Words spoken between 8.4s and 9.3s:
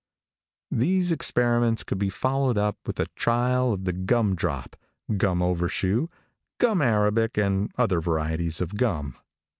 of gum.